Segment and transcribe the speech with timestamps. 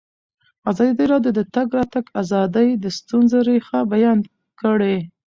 [0.69, 4.19] ازادي راډیو د د تګ راتګ ازادي د ستونزو رېښه بیان
[4.61, 4.97] کړې.